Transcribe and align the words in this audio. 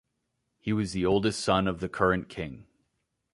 He 0.57 0.73
was 0.73 0.93
the 0.93 1.05
oldest 1.05 1.41
son 1.41 1.67
of 1.67 1.79
the 1.79 1.87
current 1.87 2.27
king. 2.27 2.65